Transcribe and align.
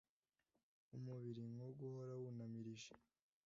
umubiri 0.95 1.43
nko 1.53 1.67
guhora 1.79 2.13
wunamirije 2.21 2.93